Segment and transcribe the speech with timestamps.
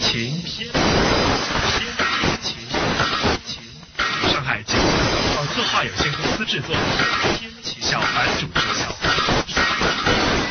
[0.00, 0.72] 偏情，偏
[2.40, 2.56] 情，
[3.44, 3.60] 情，
[4.32, 4.80] 上海金
[5.34, 6.74] 广策划有限公司制作，
[7.38, 8.88] 偏情小凡主持，小，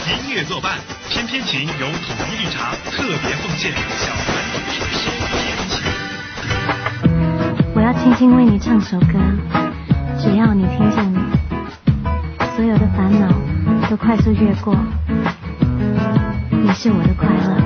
[0.08, 0.78] 音乐作伴，
[1.10, 4.36] 偏偏琴由统一绿茶特别奉献，小凡
[4.70, 5.82] 主持，偏情。
[7.74, 9.20] 我要轻轻为你唱首歌，
[10.22, 11.18] 只要你听见你，
[12.56, 13.28] 所有的烦恼
[13.90, 14.78] 都快速越过。
[16.52, 17.58] 你是我的快乐。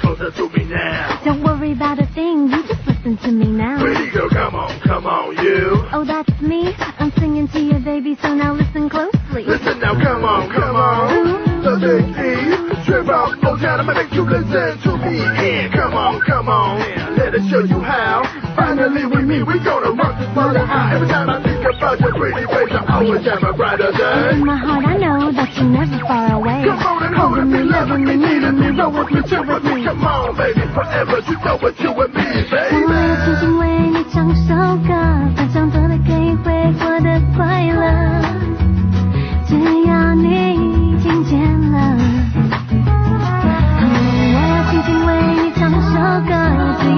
[0.00, 1.20] closer to me now.
[1.24, 3.82] Don't worry about a thing, you just listen to me now.
[3.82, 5.84] Radio, come on, come on, you.
[5.92, 6.74] Oh, that's me.
[6.98, 9.44] I'm singing to you, baby, so now listen closely.
[9.44, 11.26] Listen now, come on, come on.
[11.26, 11.62] Ooh.
[11.62, 12.47] The big E.
[12.88, 15.20] Trip out, no time to make you listen to me.
[15.20, 16.80] And come on, come on,
[17.18, 18.24] let us show you how.
[18.56, 20.94] Finally, we meet, we gonna rock this mother high.
[20.94, 24.40] Every time I think about your pretty face, I always have a brighter day.
[24.40, 26.64] In my heart, I know that you're never far away.
[26.64, 29.84] Come on and hold me, loving me, needing me, roll with me, chill with me.
[29.84, 32.88] Come on, baby, forever, you know what you and me, baby.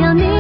[0.00, 0.39] 要你。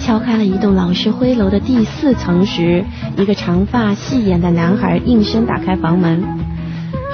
[0.00, 2.84] 敲开了一栋老式灰楼的第四层时，
[3.16, 6.22] 一个长发细眼的男孩应声打开房门。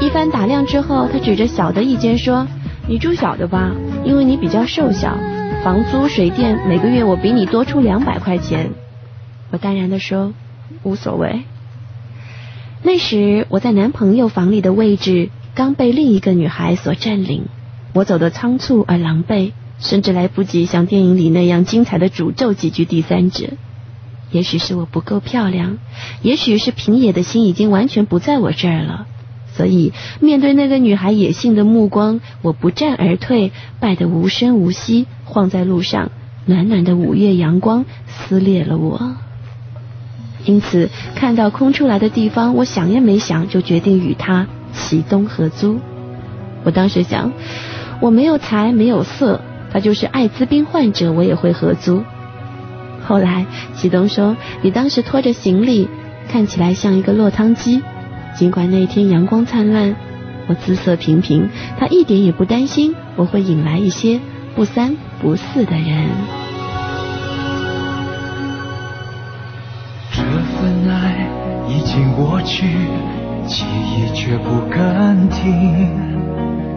[0.00, 2.46] 一番打量之后，他指着小的一间说
[2.88, 5.16] ：“你住小的吧，因为你比较瘦小。
[5.62, 8.70] 房租、水电每个月我比你多出两百块钱。”
[9.52, 10.32] 我淡然的说
[10.82, 11.42] ：“无所谓。”
[12.82, 17.44] 那时我在男朋友房里的位置刚被另一个女孩所占领，
[17.92, 19.52] 我走得仓促而狼狈。
[19.80, 23.48] 甚至来不及像电影里那样精彩的诅咒几句第三者。
[24.30, 25.78] 也许是我不够漂亮，
[26.22, 29.06] 也许是平野的心已经完全不在我这儿了。
[29.52, 33.50] 所以面对那个女孩野性的目光，我不战而退，
[33.80, 36.12] 败得无声无息，晃在路上。
[36.46, 39.16] 暖暖的五月阳光撕裂了我，
[40.44, 45.80] 因此看到空出来的地方，我想也没想就决定与他齐东合租。
[46.64, 47.32] 我当时想，
[48.00, 52.02] 我没有财没有色，他就是艾滋病患者，我也会合租。
[53.06, 55.88] 后来启东说，你当时拖着行李，
[56.28, 57.82] 看起来像一个落汤鸡。
[58.36, 59.96] 尽管那天阳光灿烂，
[60.46, 64.20] 我姿色平平，他一点也不担心我会引来一些
[64.54, 66.08] 不三不四的人。
[70.12, 71.28] 这份爱
[71.68, 72.66] 已经过去，
[73.50, 75.88] 记忆却不敢停。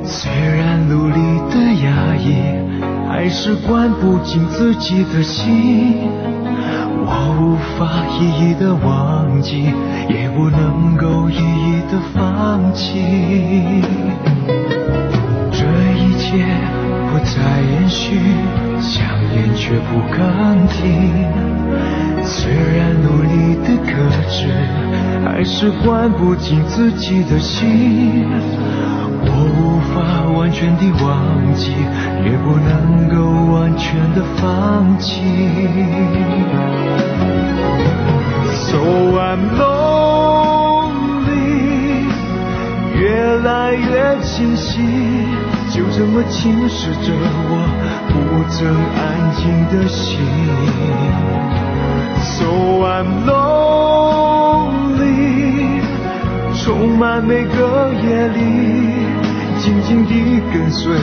[0.03, 1.13] 虽然努力
[1.51, 1.55] 的
[1.85, 2.35] 压抑，
[3.07, 6.09] 还是关不紧自己的心。
[7.05, 9.71] 我无法一一的忘记，
[10.09, 13.03] 也不能够一一的放弃。
[15.51, 16.43] 这一切
[17.11, 18.17] 不再延续，
[18.81, 22.02] 想念却不敢停。
[22.25, 23.91] 虽然努力的克
[24.29, 24.47] 制，
[25.25, 28.25] 还是关不进自己的心。
[29.25, 29.95] 我无法
[30.37, 31.71] 完全的忘记，
[32.25, 33.15] 也不能够
[33.53, 35.21] 完全的放弃。
[38.53, 38.79] So
[39.19, 40.77] I'm lonely，
[42.99, 43.01] 越
[43.43, 44.81] 来越清晰，
[45.71, 47.13] 就这么侵蚀着
[47.49, 47.51] 我
[48.09, 48.13] 不
[48.49, 49.01] 曾安
[49.35, 49.41] 静
[49.71, 50.11] 的心。
[52.43, 52.51] So
[52.83, 54.19] I'm lonely，
[56.61, 58.41] 充满每个夜里。
[59.59, 60.93] 静静地跟随，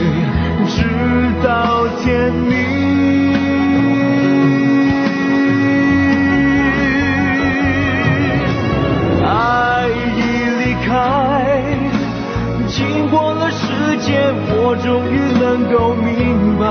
[0.69, 0.84] 直
[1.42, 2.50] 到天明。
[9.25, 9.88] 爱
[10.19, 10.20] 已
[10.60, 10.92] 离开，
[12.69, 15.42] 经过了时间，我终于能
[15.72, 16.66] 够明白，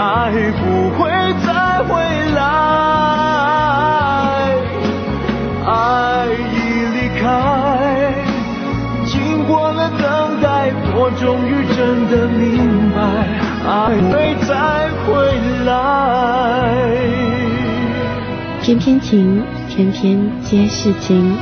[0.00, 0.30] 爱
[0.62, 1.10] 不会
[1.44, 1.55] 再
[12.10, 13.00] 的明白，
[13.66, 15.12] 爱会再回
[15.64, 15.70] 来。
[18.62, 21.36] 偏偏情，偏偏皆是情。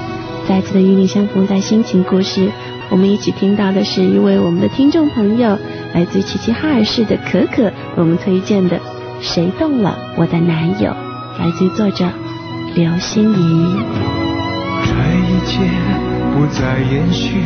[0.46, 2.50] 再次的与你相逢在心情故事，
[2.90, 5.58] 我们一起听到的是一位我们的听众朋友，
[5.94, 8.76] 来自齐齐哈尔市的可可，我们推荐的
[9.20, 10.90] 《谁动了我的男友》，
[11.38, 12.06] 来自作者
[12.74, 13.76] 刘心怡。
[14.84, 15.93] 这一切。
[16.34, 17.40] 不再延续，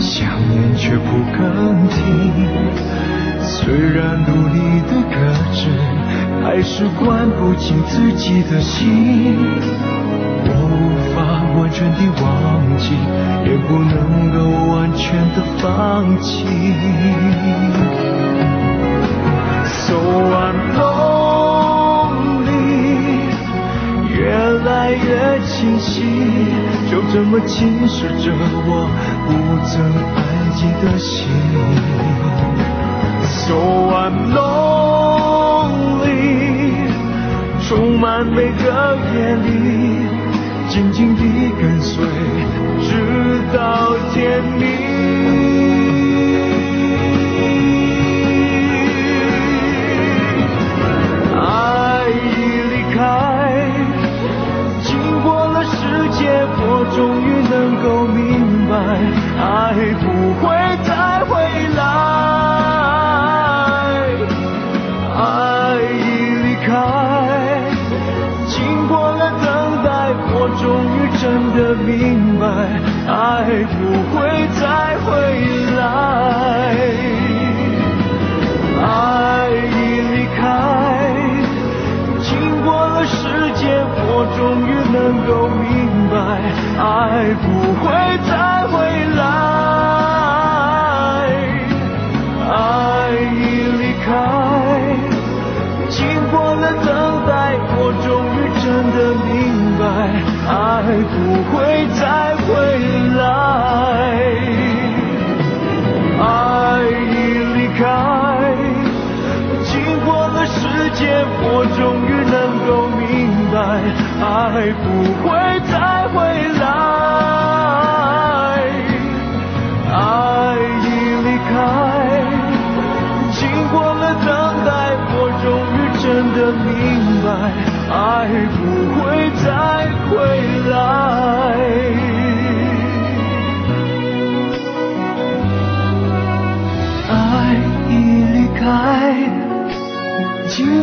[0.00, 1.96] 想念却不肯停。
[3.40, 5.14] 虽然努力的克
[5.54, 5.70] 制，
[6.42, 9.38] 还是关不紧自己的心。
[10.48, 10.74] 我无
[11.14, 11.16] 法
[11.56, 12.26] 完全的忘
[12.76, 12.84] 记，
[13.48, 13.94] 也不能
[14.34, 14.36] 够
[14.74, 15.64] 完全的放
[16.20, 16.26] 弃。
[19.64, 19.94] So
[20.34, 20.58] I'm
[21.94, 22.50] lonely，
[24.18, 24.18] 越
[24.64, 26.02] 来越清晰。
[26.96, 28.88] 就这么侵蚀着我
[29.26, 29.28] 不
[29.68, 29.84] 曾
[30.16, 30.18] 安
[30.56, 31.28] 静的心。
[33.20, 33.58] So
[33.92, 36.08] I'm lonely，
[37.68, 40.08] 充满每个夜里，
[40.70, 42.02] 静静地跟随，
[42.80, 45.75] 直到天明。
[59.38, 60.15] 爱不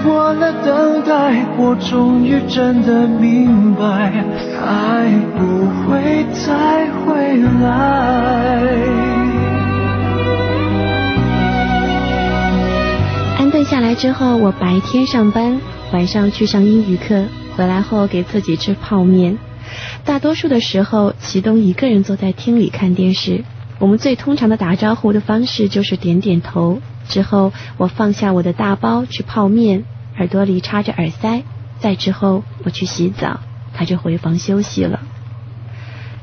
[0.02, 4.24] 过了等待，我终于真的明白，
[4.62, 8.62] 爱不会再回来。
[13.38, 15.60] 安顿下来之后，我白天上班，
[15.92, 17.24] 晚上去上英语课，
[17.56, 19.38] 回来后给自己吃泡面。
[20.06, 23.44] 大多数的时候，齐东一个人坐在厅里看电视。
[23.80, 26.80] 我们最通常的打招呼的方式就是点点头。
[27.08, 29.84] 之后，我放下我的大包去泡面，
[30.18, 31.44] 耳朵里插着耳塞。
[31.80, 33.40] 再之后，我去洗澡，
[33.74, 35.02] 他就回房休息了。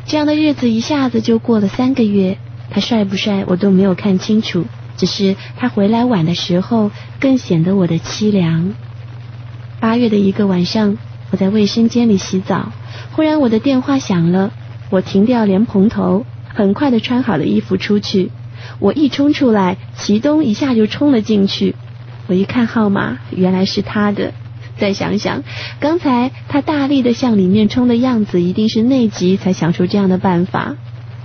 [0.06, 2.38] 这样的日子一下子就过了三个月。
[2.70, 4.64] 他帅不帅，我都没有看清楚。
[4.96, 8.74] 只是他回来晚的时候，更显得我的凄凉。
[9.80, 10.96] 八月的一个晚上，
[11.30, 12.72] 我在卫生间里洗澡，
[13.12, 14.52] 忽然我的电话响了。
[14.90, 16.24] 我停掉莲蓬头。
[16.52, 18.32] 很快的穿好了衣服出去，
[18.78, 21.74] 我一冲出来，齐东一下就冲了进去。
[22.26, 24.32] 我一看号码，原来是他的。
[24.78, 25.42] 再想想，
[25.78, 30.76] 刚才他大力的向里面冲的样子，一定是内急才想出这样的办法。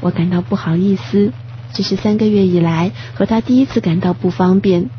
[0.01, 1.31] 我感到不好意思，
[1.71, 4.89] 这是三个月以来和他第一次感到不方便。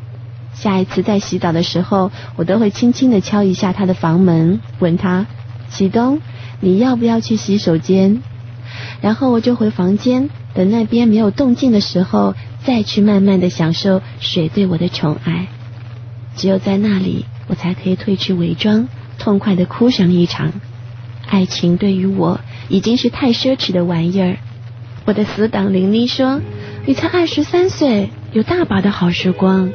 [0.53, 5.27] 下一次在洗澡的时候，我都会轻轻的敲一下他的房门，问他：
[5.69, 6.19] 启东，
[6.59, 8.23] 你要不要去洗手间？
[9.01, 15.47] 然后我就回房间，等那边没有动静的时候，再去慢慢的享受水对我的宠爱。
[16.35, 20.53] 只有在那里，我才可以褪去伪装，痛快的哭上一场。
[21.27, 24.37] 爱情对于我已经是太奢侈的玩意儿。
[25.05, 26.41] 我的死党林妮说
[26.85, 29.71] ：“你才二十三岁，有大把的好时光。”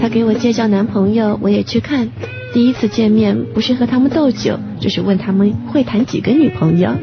[0.00, 2.10] 她给我介绍男朋友，我也去看。
[2.52, 6.94] 第一次见面不是和他们斗酒，就是问他们会谈几个女朋友。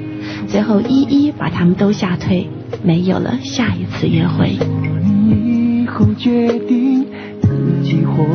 [0.47, 2.49] 最后一一把他们都吓退，
[2.83, 4.57] 没有了下一次约会。
[5.03, 7.05] 你以后决定
[7.41, 8.25] 自己活，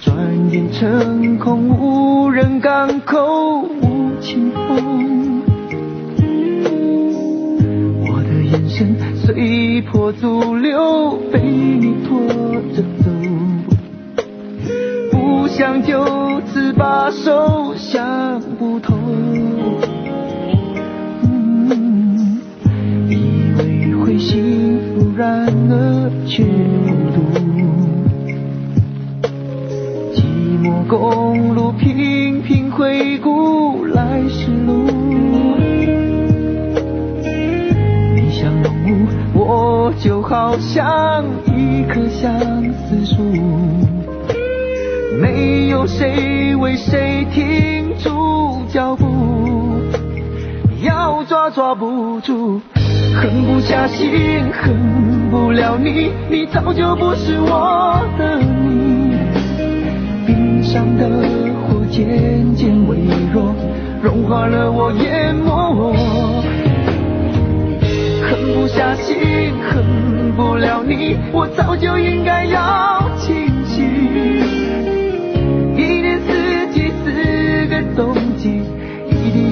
[0.00, 0.16] 转
[0.50, 5.42] 眼成空，无人港口无情风。
[8.10, 12.18] 我的眼神随波逐流，被你拖
[12.74, 13.17] 着走。
[15.58, 18.94] 想就此罢手想不透，
[23.08, 27.18] 以为会幸福，然而却孤独。
[30.14, 30.22] 寂
[30.62, 34.86] 寞公路，频频回顾来时路。
[38.14, 42.38] 你像浓雾，我就好像一棵相
[42.86, 43.87] 思树。
[45.20, 49.80] 没有谁为谁停住脚步，
[50.80, 52.60] 要抓抓不住，
[53.16, 59.16] 狠不下心，恨不了你，你早就不是我的你。
[60.24, 61.08] 冰上的
[61.66, 62.98] 火渐渐微
[63.32, 63.52] 弱，
[64.00, 65.94] 融化了我，淹没我。
[68.22, 69.16] 狠不下心，
[69.68, 73.10] 恨不了你，我早就应该要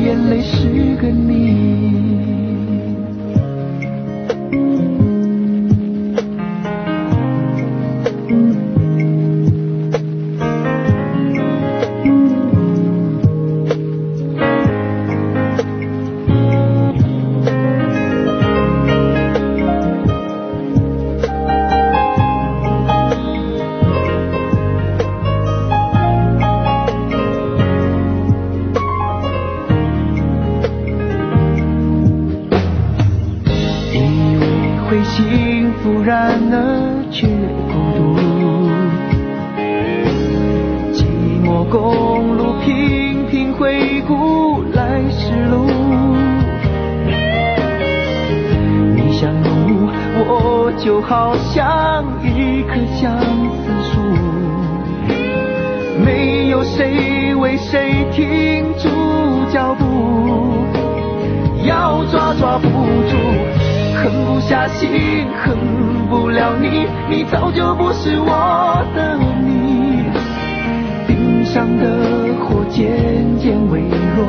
[0.07, 2.16] 眼泪是个谜。
[64.07, 65.57] 狠不下心，恨
[66.09, 70.05] 不了你，你早就不是我的你。
[71.09, 73.81] 冰上的火渐渐微
[74.15, 74.25] 弱，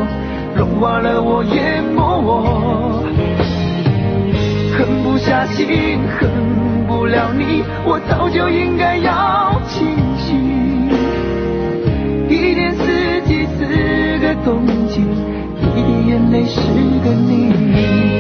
[0.55, 3.03] 融化了我，淹没我。
[4.75, 6.27] 狠不下心，恨
[6.88, 10.89] 不了你，我早就应该要清醒。
[12.27, 15.01] 一年四季四个冬季，
[15.62, 16.62] 一滴眼泪是
[17.05, 18.16] 个你。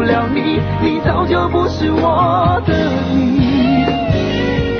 [0.00, 0.28] 了。
[0.34, 0.60] 你。
[0.82, 2.74] 你早就不是我的
[3.14, 3.84] 你。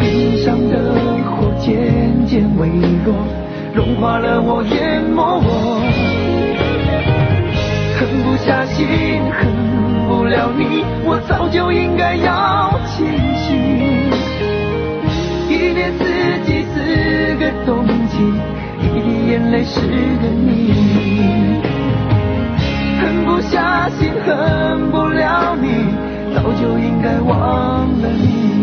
[0.01, 0.95] 冰上的
[1.25, 2.69] 火渐渐微
[3.05, 3.15] 弱，
[3.75, 5.81] 融化了我，淹没我。
[7.99, 8.87] 狠不下心，
[9.33, 9.47] 恨
[10.09, 13.07] 不了你，我早就应该要清
[13.37, 13.47] 醒。
[15.51, 16.05] 一年四
[16.47, 18.15] 季四个冬季，
[18.81, 21.78] 一滴眼泪是个谜。
[23.09, 25.87] 狠不下心，恨不了你，
[26.35, 28.58] 早就应该忘了你。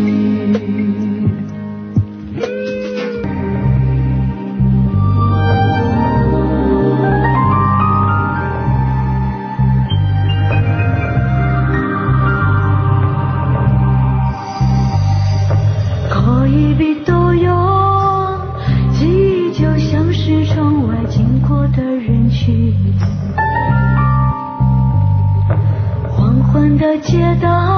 [27.02, 27.75] 街道。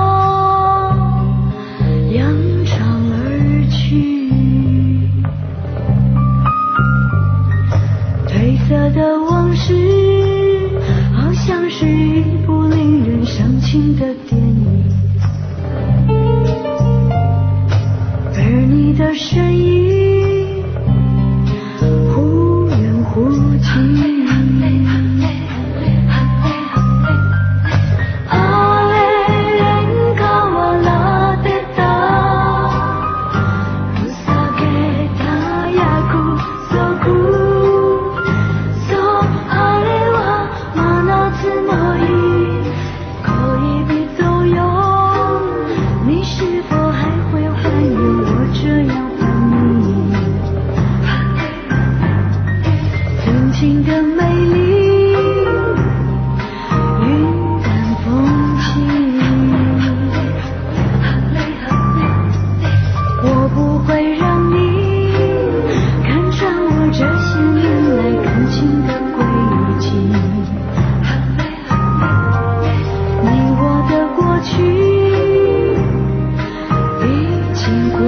[77.01, 77.07] 已
[77.53, 77.99] 经过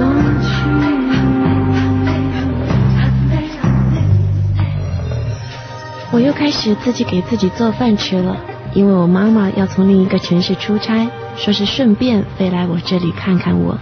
[0.42, 0.48] 去
[6.12, 8.36] 我又开始自己给自己做饭吃了，
[8.74, 13.78] 因为我妈妈要从另一个城市出差，说是顺便飞来我这里看看我。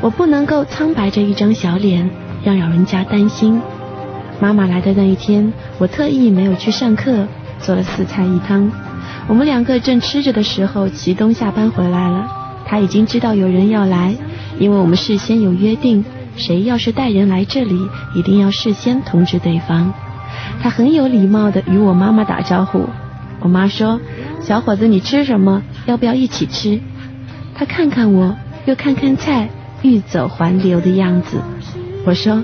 [0.00, 2.10] 我不能够苍白着一张小脸，
[2.44, 3.62] 让老人家担心。
[4.40, 7.26] 妈妈来的那一天，我特意没有去上课，
[7.60, 8.70] 做了四菜一汤。
[9.28, 12.26] 我们两个正吃着的时候，齐东下班回来了。
[12.66, 14.14] 他已经知道有人要来，
[14.58, 16.04] 因为我们事先有约定，
[16.36, 19.92] 谁要是带人来这里，一定要事先通知对方。
[20.60, 22.88] 他很有礼貌的与我妈妈打招呼。
[23.40, 24.00] 我妈说
[24.40, 25.62] ：“小伙子，你吃什么？
[25.86, 26.80] 要不要一起吃？”
[27.54, 29.50] 他看看我，又看看菜，
[29.82, 31.38] 欲走还留的样子。
[32.04, 32.42] 我说：“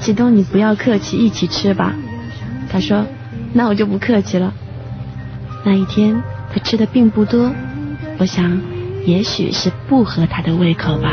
[0.00, 1.94] 齐东，你不要客气，一起吃吧。”
[2.70, 3.04] 他说
[3.52, 4.52] ：“那我就不客气了。”
[5.62, 7.52] 那一天他吃的并不多，
[8.18, 8.60] 我想，
[9.04, 11.10] 也许是不合他的胃口吧。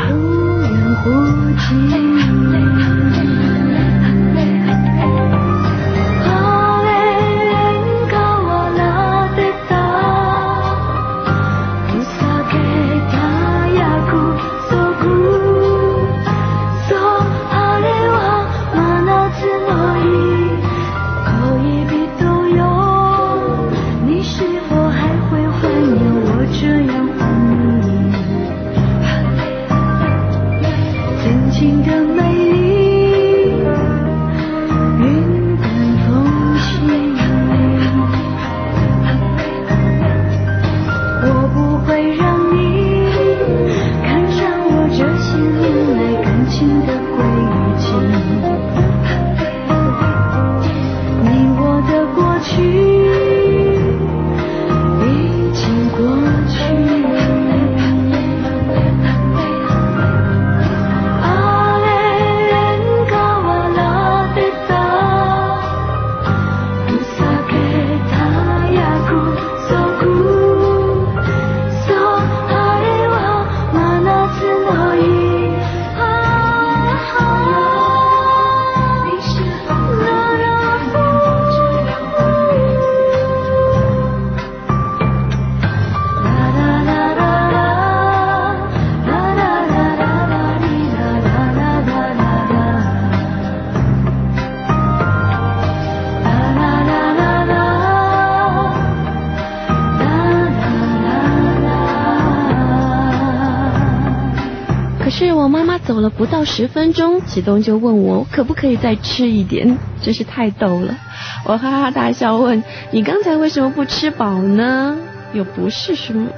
[106.28, 110.96] 到十分钟，启东就问我可不可以再吃一点，真是太逗了。
[111.44, 112.62] 我哈哈大笑问
[112.92, 114.96] ：“你刚才为什么不吃饱呢？
[115.32, 116.28] 又不是什么……”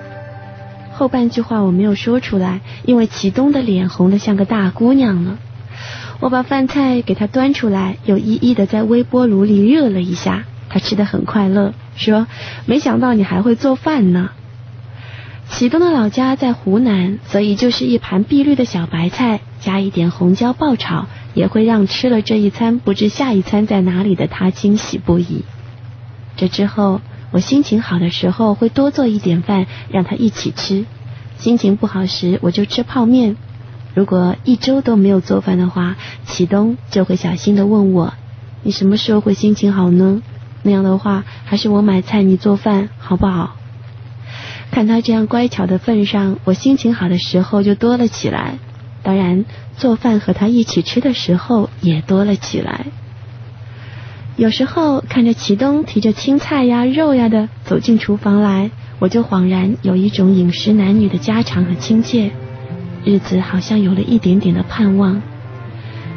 [0.93, 5.39] 后半句话我没有说出来，因为启东的脸红得像个大姑娘了。
[6.21, 10.45] 我把饭菜给他端出来，又一一的在微波炉里热了一下。
[10.69, 12.27] 他吃的很快乐，说
[12.67, 14.31] ：“没想到你还会做饭呢。”
[15.51, 25.45] 启东的老家在湖南，所以就是一盘碧绿的小白菜，加一点红椒爆炒，也会让吃了这一餐不知下一餐在哪里的他惊喜不已。
[26.37, 30.87] 这之后，我心情好的时候会多做一点饭让他一起吃，
[31.37, 33.37] 心情不好时我就吃泡面。
[33.95, 38.15] 如果一周都没有做饭的话，启东就会小心的问我
[38.63, 40.23] ：“你什么时候会心情好呢？”
[40.63, 43.57] 那样的话，还是我买菜你做饭好不好？
[44.71, 48.59] 看他这样乖巧的份上，我心情好的时候就多了起来。
[49.03, 49.45] 当然，
[49.77, 52.87] 做饭和他一起吃的时候也多了起来。
[54.37, 62.31] 有时候看着齐东提着青菜呀、肉呀的走进厨房来，我就恍然有一种饮食男女的家常和亲切，
[63.05, 65.21] 日子好像有了一点点的盼望。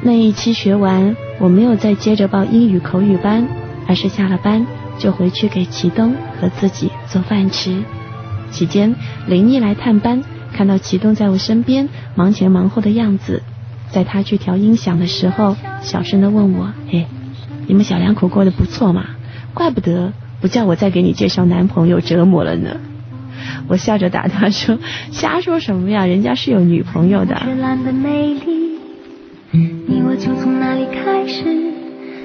[0.01, 3.47] 那一期学完，我没有再接着报英语口语班，
[3.87, 4.65] 而是下了班
[4.99, 7.81] 就回去给齐东和自己做饭吃。
[8.51, 8.95] 期间，
[9.27, 10.21] 林毅来探班，
[10.53, 13.41] 看到启东在我身边忙前忙后的样子，
[13.89, 17.05] 在他去调音响的时候，小声的问我：“嘿，
[17.67, 19.07] 你们小两口过得不错嘛？
[19.53, 22.77] 怪不得不叫我再给你介绍男朋友折磨了呢。”
[23.67, 24.77] 我笑着打他说
[25.11, 27.41] ：“瞎说什么呀，人家是有女朋友的。”
[29.51, 31.43] 你我就从那里开始，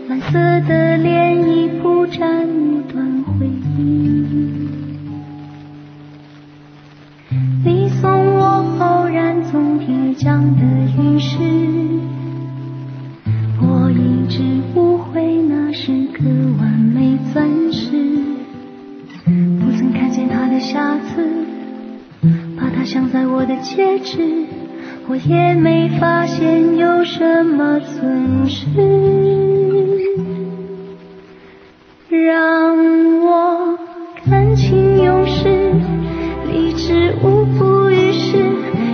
[0.09, 0.33] 蓝色
[0.67, 4.78] 的涟漪铺展一段回忆。
[7.65, 10.63] 你送我偶然从天降的
[10.97, 11.39] 陨石，
[13.61, 14.43] 我一直
[14.75, 16.25] 误会那是个
[16.61, 17.91] 完美钻石，
[19.25, 21.29] 不曾看见它的瑕疵，
[22.57, 24.19] 把它镶在我的戒指，
[25.09, 28.67] 我也没发现有什么损失，
[32.09, 32.77] 让
[33.21, 33.28] 我
[36.89, 38.39] 是无补于事，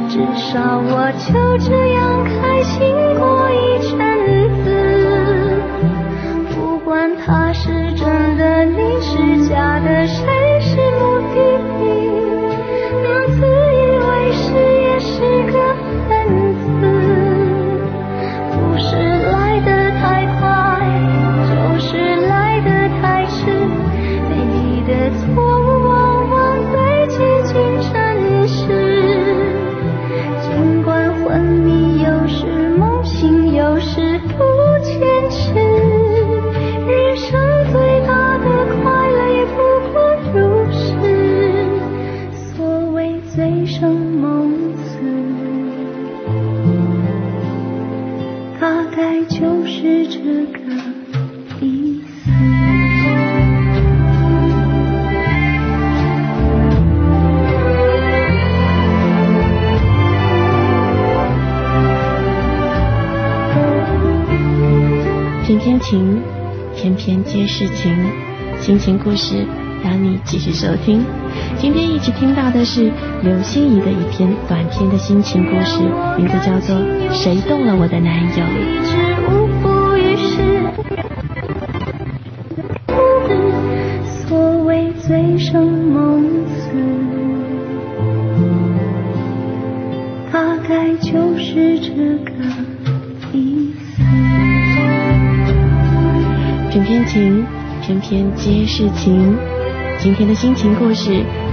[0.09, 3.95] 至少我就这样开心过一阵
[4.65, 4.67] 子。
[6.53, 10.04] 不管他是真的，你是假的，
[69.15, 69.47] 故事
[69.85, 71.05] 让你继续收听。
[71.57, 72.91] 今天一起听到的是
[73.23, 75.79] 刘心怡的一篇短篇的心情故事，
[76.19, 76.75] 名字叫做
[77.13, 78.45] 《谁动了我的男友》。
[84.27, 86.14] 所谓醉生梦
[98.77, 99.39] 事情。
[100.01, 101.13] 今天的心情故事，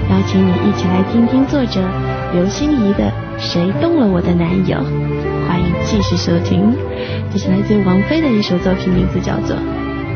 [0.09, 1.79] 邀请你一起来听听作者
[2.33, 3.03] 刘心怡的
[3.37, 4.77] 《谁动了我的男友》。
[5.47, 6.75] 欢迎继续收听，
[7.31, 9.55] 这是来自王菲的一首作品，名字叫做《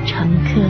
[0.08, 0.62] 乘客》。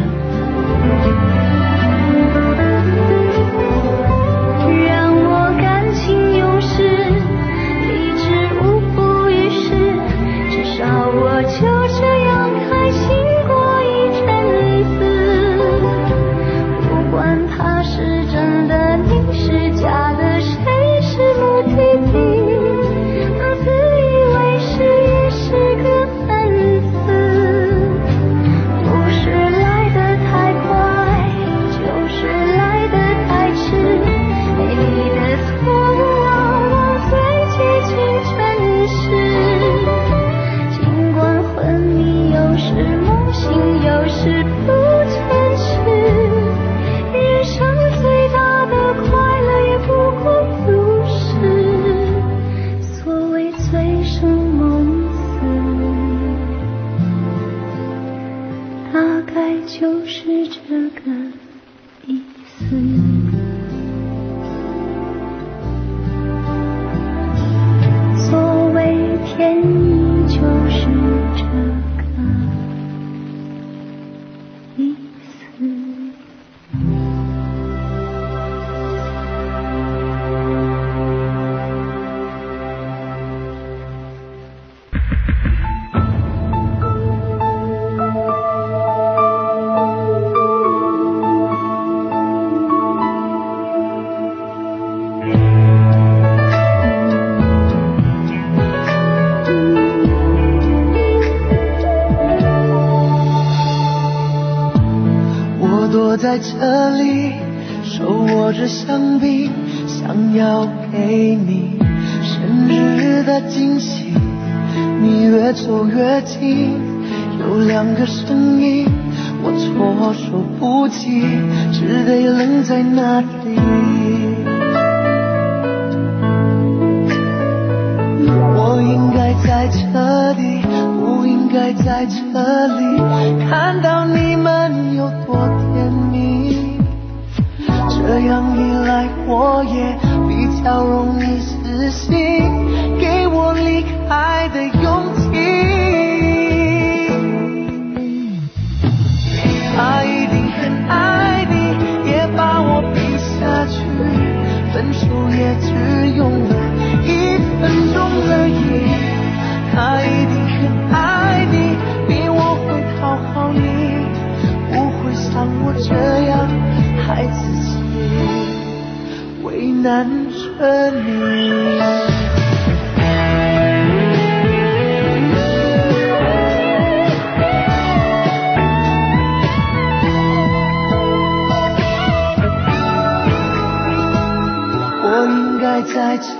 [106.37, 106.74] 在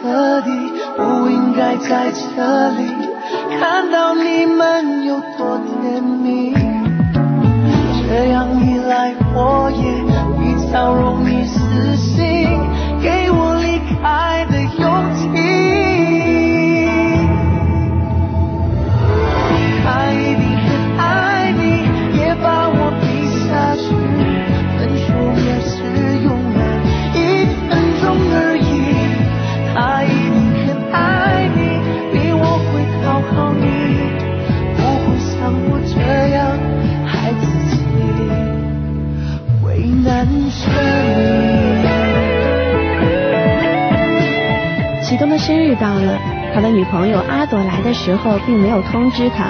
[0.05, 0.51] 彻底，
[0.95, 2.85] 不应该在这里，
[3.59, 6.53] 看到你们有多甜蜜。
[8.07, 10.03] 这样一来，我也
[10.37, 11.43] 比较容易
[45.45, 46.17] 生日到了，
[46.55, 49.45] 他的女朋友阿朵来的时候并没有通知他。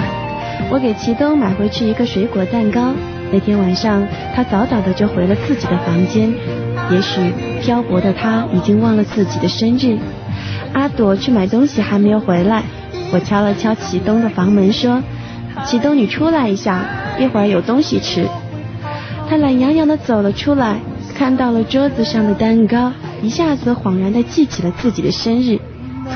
[0.70, 2.92] 我给齐东买回去一个水果蛋糕。
[3.32, 6.30] 那天晚上，他早早的就回了自己的房间。
[6.90, 7.32] 也许
[7.62, 9.96] 漂泊的他已经忘了自己的生日。
[10.74, 12.62] 阿朵去买东西还没有回来，
[13.10, 15.02] 我敲了敲齐东的房门说
[15.64, 16.84] ：“齐东，你出来一下，
[17.18, 18.26] 一会儿有东西吃。”
[19.30, 20.76] 他懒洋洋的走了出来，
[21.16, 22.92] 看到了桌子上的蛋糕。
[23.22, 25.58] 一下子恍然的记起了自己的生日，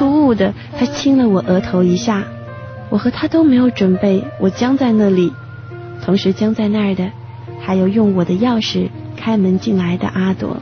[0.00, 2.24] 突兀的他亲了我额头一下，
[2.88, 5.30] 我和他都没有准备，我僵在那里，
[6.02, 7.10] 同时僵在那儿的
[7.60, 10.56] 还有用我的钥匙开门进来的阿朵，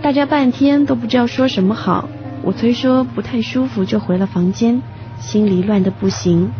[0.00, 2.08] 大家半天都不知道说什么好，
[2.42, 4.80] 我推说不太舒服就回了房间，
[5.18, 6.52] 心里乱的不行，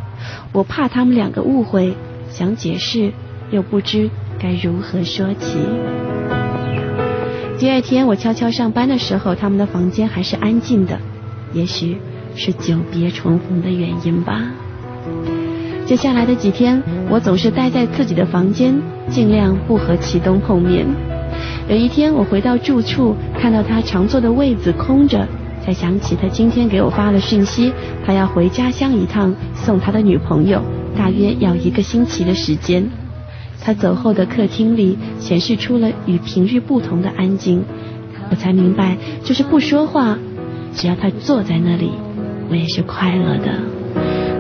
[0.51, 1.95] 我怕他们两个误会，
[2.31, 3.13] 想解释
[3.53, 5.61] 又不知该如何说起。
[7.61, 10.99] 第二天我悄悄上班的时候，他们的房间还是安静的，
[11.53, 11.97] 也许
[12.35, 14.43] 是久别重逢的原因吧。
[15.87, 18.75] 接下来的几天，我总是待在自己的房间，
[19.09, 20.87] 尽量不和启东碰面。
[21.69, 25.27] 有一天我回到住处，看到他常坐的位子空着，
[25.65, 27.73] 才想起他今天给我发了讯息，
[28.07, 30.63] 他要回家乡一趟送他的女朋友，
[30.97, 32.89] 大约要一个星期的时间。
[33.61, 37.63] 他走后的客厅里显示出了与平日不同的安静，
[38.31, 40.17] 我才明白，就是不说话，
[40.73, 41.93] 只要他坐在那里，
[42.51, 43.51] 我也是快乐的。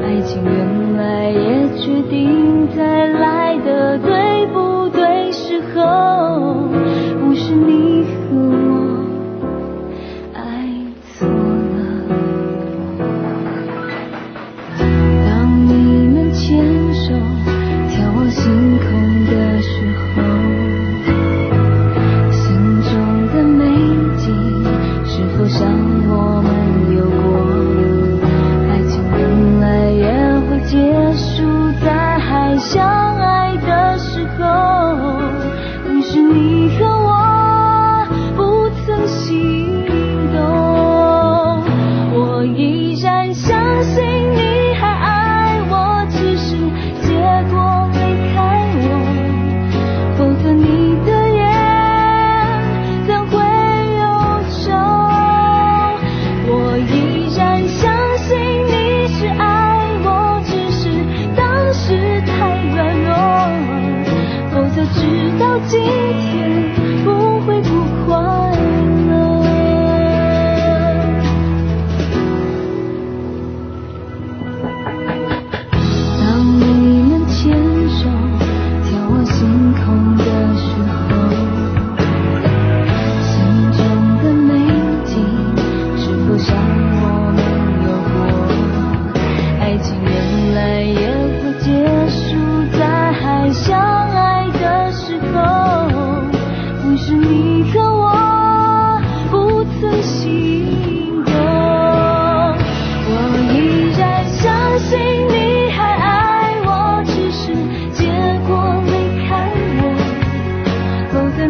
[0.03, 6.69] 爱情原来也决定在来的对不对时候，
[7.21, 8.00] 不是你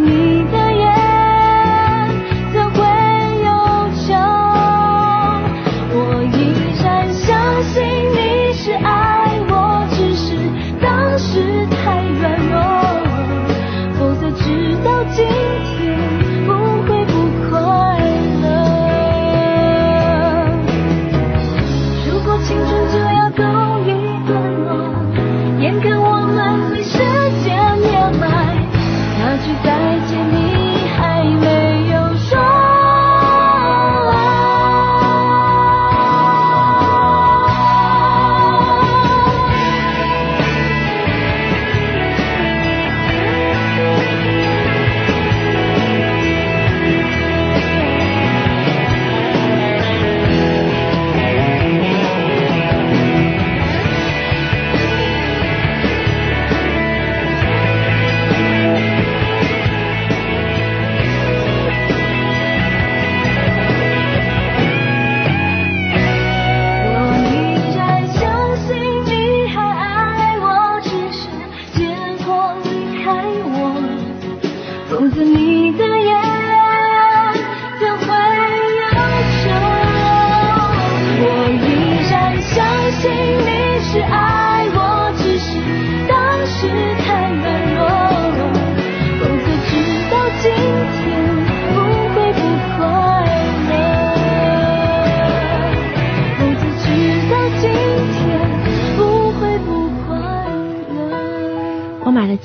[0.03, 0.60] 你的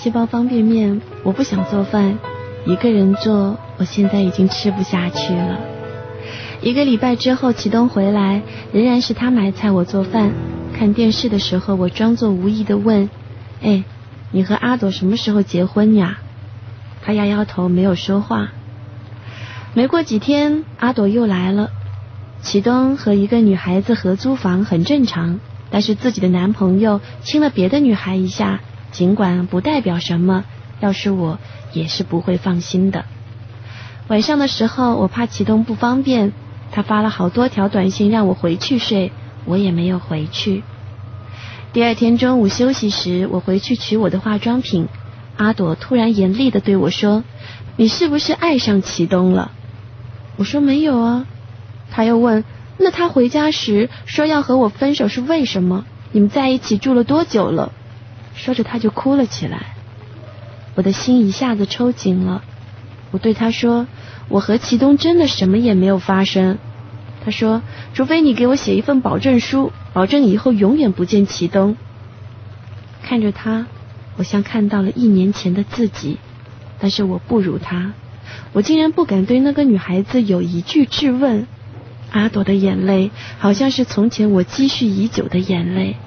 [0.06, 2.20] 七包方便面，我不想做饭，
[2.68, 5.60] 一个人做，我现在已经吃不下去了。
[6.62, 10.32] 一个礼拜之后，启东回来，仍然是他买菜，我做饭。
[10.78, 13.10] 看电视的时候，我装作无意的问
[13.64, 13.84] ：“哎，
[14.30, 16.20] 你和阿朵什么时候结婚呀？”
[17.02, 18.50] 他摇摇头，没有说话。
[19.74, 21.72] 没过几天，阿朵又来了。
[22.44, 25.40] 启东和一个女孩子合租房很正常，
[25.72, 28.60] 但是自己的男朋友亲了别的女孩一下，
[28.96, 30.46] 尽管不代表什么，
[30.80, 31.38] 要是我
[31.74, 33.04] 也是不会放心的。
[34.08, 36.32] 晚上的时候，我怕启东不方便，
[36.72, 39.12] 他发了好多条短信让我回去睡，
[39.44, 40.64] 我也没有回去。
[41.74, 44.88] 第二天中午休息时，我回去取我的化妆品，
[45.36, 47.26] 阿朵突然严厉的对我说
[47.76, 49.52] ：“你是不是爱上启东了？”
[50.40, 51.28] 我说没有啊。
[51.92, 52.46] 他又问
[52.80, 55.84] ：“那他回家时说要和我分手是为什么？
[56.14, 57.74] 你们在一起住了多久了？”
[58.36, 59.76] 说着他就哭了起来，
[60.76, 62.44] 我的心一下子抽紧了。
[63.12, 63.88] 我对他说
[64.28, 66.58] ：“我和祁东真的什么也没有发生。”
[67.24, 67.62] 他说
[67.96, 71.78] ：“除非你给我写一份保证书，保证以后永远不见祁东。”
[73.02, 73.68] 看着他，
[74.18, 76.18] 我像看到了一年前的自己，
[76.80, 77.94] 但是我不如他，
[78.52, 81.48] 我竟然不敢对那个女孩子有一句质问。
[82.12, 85.98] 阿朵的眼泪好像是从前我积蓄已久的眼泪，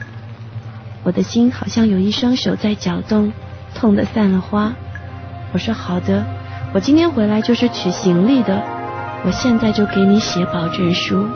[1.04, 3.32] 我的心好像有一双手在搅动，
[3.74, 4.72] 痛得散了花。
[5.52, 6.24] 我说好的，
[6.74, 8.62] 我今天回来就是取行李的，
[9.24, 11.26] 我现在就给你写保证书。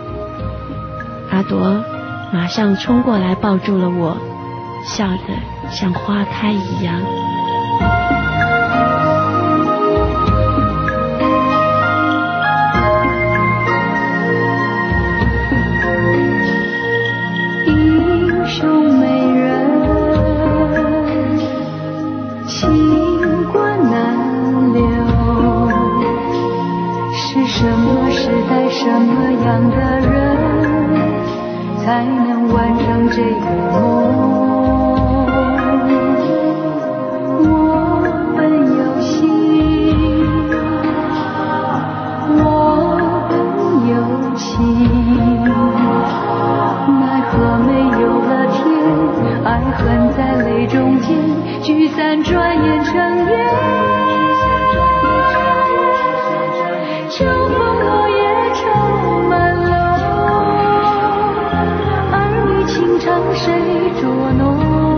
[1.31, 1.83] 阿朵
[2.33, 4.17] 马上冲过来抱住了我，
[4.85, 7.01] 笑得像花开一样。
[29.45, 30.09] 样的人
[31.84, 33.82] 才能完成这个梦
[37.40, 37.51] 我
[38.36, 38.40] 本
[38.78, 39.11] 有心
[42.38, 42.40] 我
[43.28, 43.32] 本
[43.90, 43.93] 有
[44.36, 44.47] 情
[47.01, 47.32] 奈何
[47.66, 47.68] 没
[48.01, 48.61] 有了天
[49.45, 49.80] 爱恨
[50.12, 51.09] 在泪中间
[51.62, 52.95] 聚散转眼成
[53.28, 53.52] 烟。
[63.35, 63.53] 谁
[64.01, 64.93] 捉弄？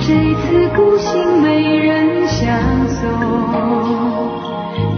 [0.00, 3.10] 这次孤行没人相送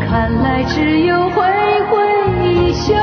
[0.06, 1.42] 看来只有挥
[1.90, 1.92] 挥
[2.44, 2.94] 衣袖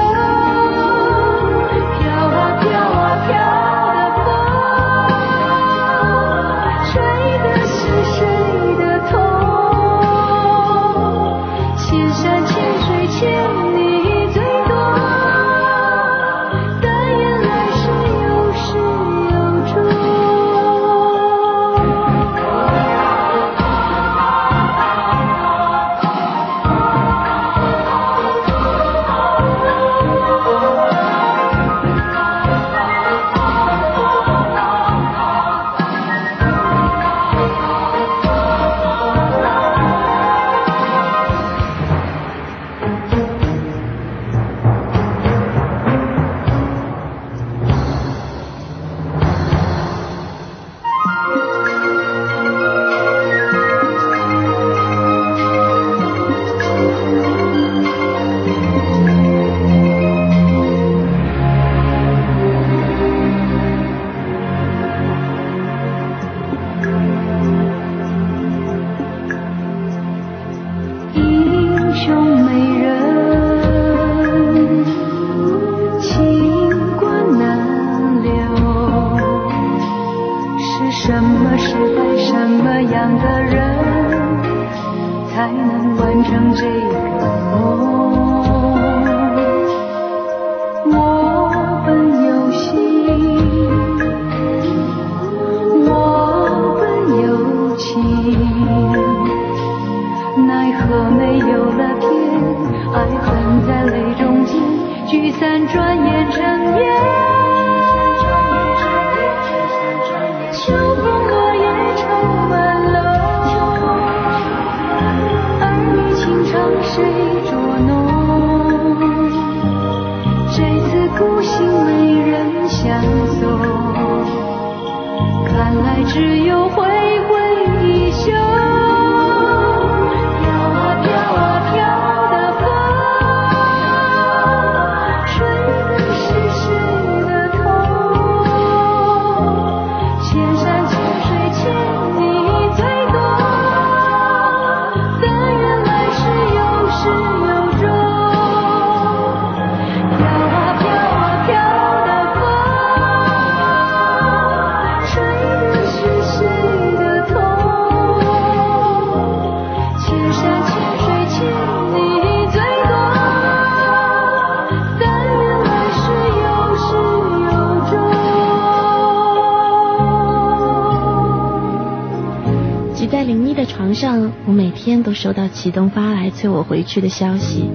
[175.18, 177.66] 收到启东发来催我回去的消息，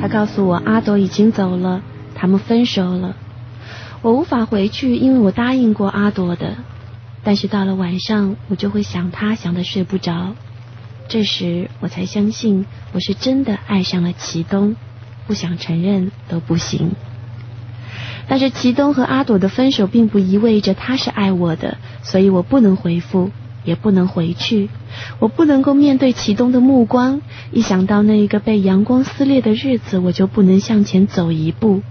[0.00, 1.82] 他告诉我阿朵已经走了，
[2.16, 3.14] 他们分手了。
[4.02, 6.56] 我无法回去，因为我答应过阿朵的。
[7.22, 10.34] 但是到了晚上，我就会想他，想的睡不着。
[11.06, 14.74] 这时我才相信我是真的爱上了启东，
[15.28, 16.90] 不想承认都不行。
[18.26, 23.30] 但是启东和阿朵的分手并不意味着他是爱我的，所以我不能回复。
[23.64, 24.68] 也不能回去，
[25.18, 27.20] 我不能够面对启东的目光。
[27.52, 31.82] 一想到那一个被阳光撕裂的日子，我就不能向前走一步。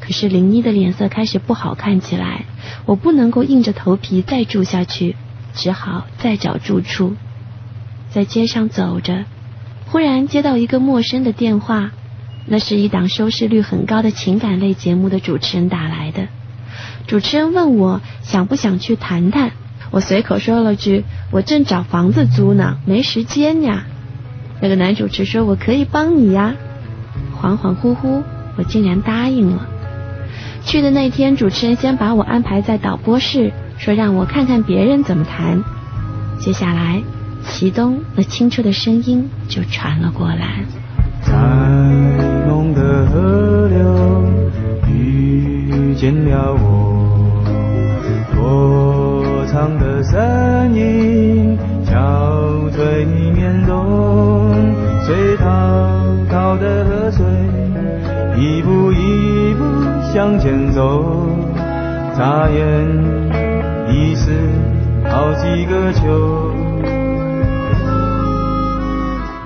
[0.00, 2.44] 可是林一的脸色开始不好看起来，
[2.84, 5.16] 我不能够硬着头皮再住下去，
[5.54, 7.14] 只好再找住处。
[8.10, 9.24] 在街上走着，
[9.86, 11.92] 忽然接到一个陌生的电话，
[12.46, 16.28] 那是一档收视率很高的情感类节目的主持人打来的。
[17.06, 19.52] 主持人问我想不想去谈谈。
[19.94, 23.84] 我随口说了句：“我正找房子租呢，没时间呀。”
[24.60, 26.52] 那个男主持说：“我可以帮你呀。”
[27.40, 28.24] 恍恍惚惚，
[28.56, 29.68] 我竟然答应了。
[30.64, 35.62] 去的那天，主持人先把我安排在导播室，说让我看看别人怎么谈。
[36.40, 37.00] 接下来，
[37.44, 40.64] 启东那清澈的声音就传了过来。
[41.22, 41.32] 在
[42.48, 44.24] 梦的河流
[44.88, 46.93] 遇见了我，
[49.54, 49.64] 我。
[49.64, 54.52] 唱的身影憔悴面容，
[55.06, 55.46] 随滔
[56.28, 57.24] 滔的河水
[58.36, 59.64] 一步一步
[60.12, 61.28] 向前走，
[62.16, 62.58] 眨眼
[63.88, 64.32] 已是
[65.04, 66.02] 好几个秋，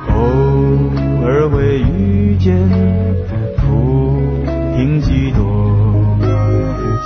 [0.09, 0.17] 偶
[1.23, 2.57] 尔会遇见
[3.59, 4.23] 浮
[4.75, 5.45] 萍几朵。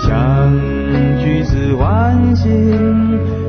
[0.04, 0.52] 相
[1.42, 2.48] 聚时欢喜，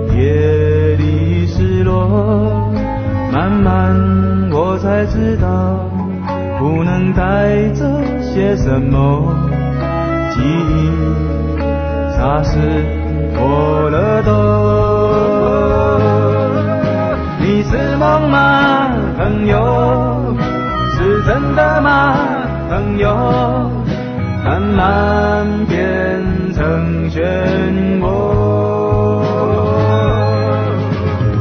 [0.09, 2.73] 别离失落。
[3.31, 3.95] 慢慢
[4.51, 5.87] 我才知道，
[6.59, 7.85] 不能带走
[8.21, 9.35] 些什么
[10.31, 10.89] 记忆，
[12.17, 12.57] 霎时
[13.35, 14.33] 破了洞。
[17.39, 20.35] 你是梦吗，朋友？
[20.95, 22.15] 是真的吗，
[22.69, 23.69] 朋友？
[24.43, 25.47] 慢慢
[26.53, 27.19] 变成漩
[27.99, 28.05] 涡，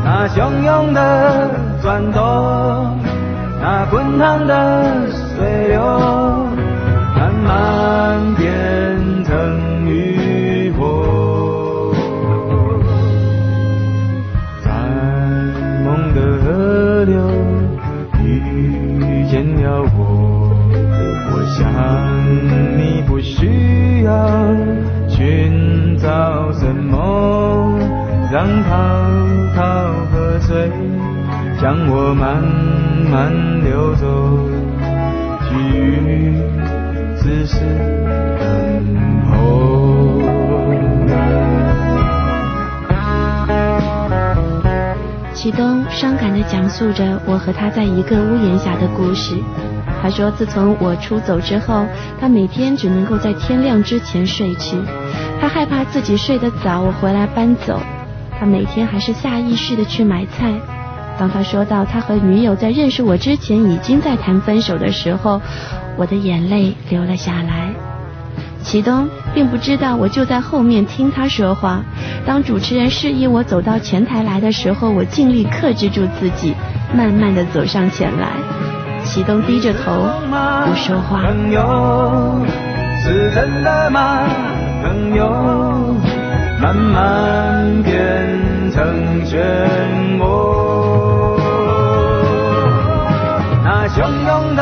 [0.03, 1.51] 那汹涌的
[1.83, 2.99] 转动。
[3.61, 5.07] 那滚烫的
[5.37, 5.83] 水流，
[7.15, 8.19] 慢慢
[46.03, 49.37] 伤感地讲述着我和他在一个屋檐下的故事。
[50.03, 51.87] 他说，自从我出走之后，
[52.21, 54.77] 他每天只能够在天亮之前睡去。
[55.41, 57.81] 他害怕自己睡得早，我回来搬走。
[58.37, 60.53] 他每天还是下意识地去买菜。
[61.17, 65.41] 当他说到他和女友在认识我之前已经在谈分手的时候，
[65.97, 67.71] 我的眼泪流了下来。
[68.61, 71.81] 启东并不知道我就在后面听他说话。
[72.25, 76.55] 当主持人示意我走到前台来的时候，我尽力克制住自己，
[76.95, 78.29] 慢慢的走上前来。
[79.05, 80.09] 启东低着头
[80.65, 81.23] 不说话。
[81.23, 82.41] 朋友，
[83.03, 84.21] 是真的吗？
[84.83, 85.29] 朋友，
[86.61, 87.93] 慢慢变
[88.73, 88.85] 成
[89.27, 89.37] 漩
[90.19, 90.23] 涡。
[93.65, 94.61] 那汹涌的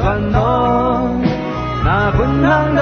[0.00, 1.20] 转动，
[1.84, 2.79] 那滚烫的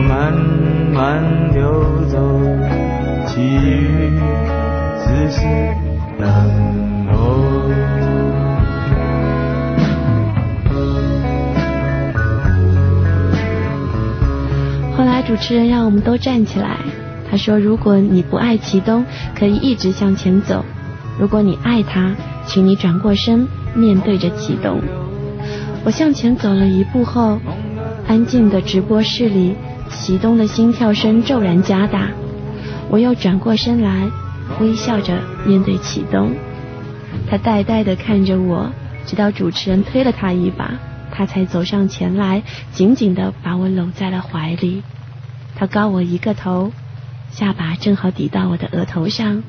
[0.00, 0.32] 慢
[0.92, 2.18] 慢流走，
[3.26, 4.10] 其余
[5.04, 5.40] 只是
[6.18, 6.26] 等
[7.12, 7.60] 候。
[14.96, 16.78] 后来主持人让我们都站起来，
[17.30, 19.04] 他说：“如果你不爱祁东，
[19.38, 20.64] 可以一直向前走；
[21.18, 22.14] 如果你爱他，
[22.46, 24.80] 请你转过身，面对着祁东。”
[25.84, 27.38] 我向前走了一步后，
[28.06, 29.54] 安静的直播室里，
[30.00, 32.08] 启东的心跳声骤然加大。
[32.88, 34.10] 我又转过身来，
[34.58, 36.32] 微笑着面对启东。
[37.28, 38.72] 他呆呆的看着我，
[39.04, 40.72] 直到主持人推了他一把，
[41.12, 42.42] 他才走上前来，
[42.72, 44.82] 紧紧的把我搂在了怀里。
[45.54, 46.72] 他高我一个头，
[47.30, 49.42] 下巴正好抵到我的额头上。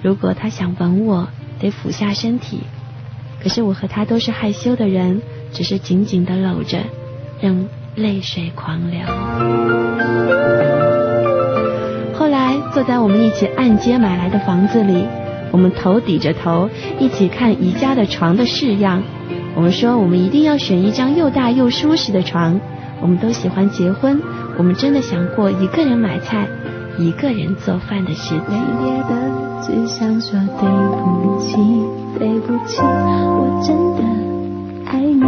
[0.00, 1.28] 如果他想吻我，
[1.58, 2.60] 得俯下身体。
[3.42, 5.20] 可是我和他都是害羞的人。
[5.50, 6.78] 只是紧紧的搂着，
[7.40, 7.66] 让
[7.98, 9.00] 泪水狂流。
[12.14, 15.04] 后来坐在我们一起按揭买来的房子里，
[15.50, 16.68] 我们头抵着头，
[16.98, 19.02] 一起看宜家的床的式样。
[19.54, 22.60] 我们说，我们一定要选一张又大又舒适的床。
[23.00, 24.20] 我们都喜欢结婚，
[24.56, 26.48] 我们真的想过一个人买菜，
[26.98, 28.34] 一个人做饭的日子。
[28.48, 28.56] 别
[29.08, 29.14] 的，
[29.62, 30.68] 只想说对
[31.02, 31.56] 不起，
[32.18, 34.02] 对不起，我真的。
[34.90, 35.22] 爱你，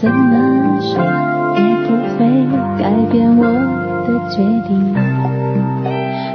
[0.00, 1.04] 怎么说
[1.60, 2.24] 也不会
[2.78, 3.44] 改变我
[4.06, 4.94] 的决定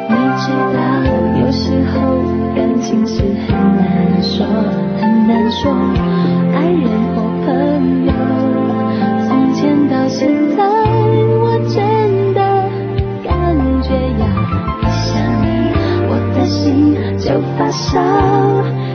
[0.07, 0.78] 你知道
[1.41, 2.22] 有时候
[2.55, 4.45] 感情是很难说
[5.01, 5.72] 很难说
[6.53, 6.86] 爱人
[7.16, 8.13] 或朋友
[9.28, 10.63] 从前到现在
[11.41, 12.39] 我真的
[13.24, 13.89] 感觉
[14.20, 15.74] 要分手你
[16.07, 17.99] 我的心就发烧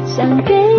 [0.07, 0.70] 想给